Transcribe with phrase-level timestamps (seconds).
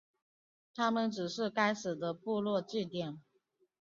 [0.73, 3.21] 它们只是该死的部落祭典。